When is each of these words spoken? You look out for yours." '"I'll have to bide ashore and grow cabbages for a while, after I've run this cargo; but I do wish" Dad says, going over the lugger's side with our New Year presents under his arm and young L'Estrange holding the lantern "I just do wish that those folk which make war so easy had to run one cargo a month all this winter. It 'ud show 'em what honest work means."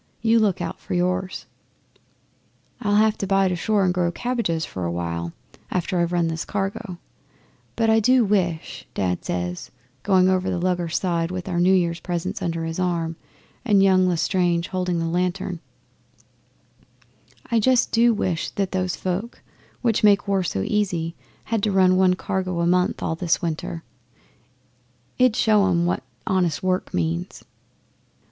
You 0.23 0.39
look 0.39 0.61
out 0.63 0.79
for 0.79 0.95
yours." 0.95 1.45
'"I'll 2.81 2.95
have 2.95 3.19
to 3.19 3.27
bide 3.27 3.51
ashore 3.51 3.85
and 3.85 3.93
grow 3.93 4.11
cabbages 4.11 4.65
for 4.65 4.83
a 4.83 4.91
while, 4.91 5.31
after 5.69 5.99
I've 5.99 6.11
run 6.11 6.27
this 6.27 6.43
cargo; 6.43 6.97
but 7.75 7.87
I 7.87 7.99
do 7.99 8.25
wish" 8.25 8.87
Dad 8.95 9.23
says, 9.23 9.69
going 10.01 10.27
over 10.27 10.49
the 10.49 10.57
lugger's 10.57 10.97
side 10.97 11.29
with 11.29 11.47
our 11.47 11.59
New 11.59 11.71
Year 11.75 11.93
presents 12.01 12.41
under 12.41 12.65
his 12.65 12.79
arm 12.79 13.15
and 13.63 13.83
young 13.83 14.09
L'Estrange 14.09 14.69
holding 14.69 14.97
the 14.97 15.05
lantern 15.05 15.59
"I 17.51 17.59
just 17.59 17.91
do 17.91 18.11
wish 18.11 18.49
that 18.55 18.71
those 18.71 18.95
folk 18.95 19.43
which 19.83 20.03
make 20.03 20.27
war 20.27 20.41
so 20.41 20.63
easy 20.63 21.13
had 21.43 21.61
to 21.61 21.71
run 21.71 21.95
one 21.95 22.15
cargo 22.15 22.61
a 22.61 22.65
month 22.65 23.03
all 23.03 23.13
this 23.13 23.39
winter. 23.43 23.83
It 25.19 25.33
'ud 25.33 25.35
show 25.35 25.67
'em 25.69 25.85
what 25.85 26.01
honest 26.25 26.63
work 26.63 26.91
means." 26.91 27.43